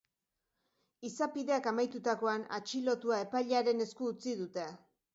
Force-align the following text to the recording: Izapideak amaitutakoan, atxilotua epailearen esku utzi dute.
Izapideak 1.09 1.69
amaitutakoan, 1.73 2.49
atxilotua 2.59 3.23
epailearen 3.29 3.89
esku 3.89 4.13
utzi 4.17 4.39
dute. 4.45 4.71